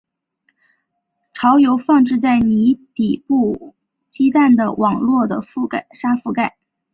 [1.31, 3.75] 巢由放置在泥或底部
[4.09, 5.43] 鸡蛋的网络的
[5.93, 6.57] 沙覆盖。